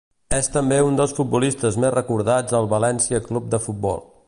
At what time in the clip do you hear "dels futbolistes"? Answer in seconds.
0.99-1.77